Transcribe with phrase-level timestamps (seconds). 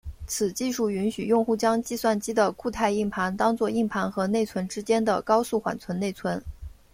[0.25, 6.41] 此技术允许用户将计算机的固态硬盘当做硬盘和内存之间的高速缓存内存。